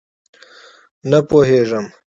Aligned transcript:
_نه 1.09 1.19
پوهېږم! 1.29 1.85